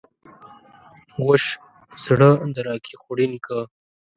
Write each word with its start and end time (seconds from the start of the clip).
وش 1.25 1.43
ﺯړه 2.03 2.29
د 2.55 2.57
راکي 2.67 2.95
خوړين 3.01 3.33
که 3.45 3.57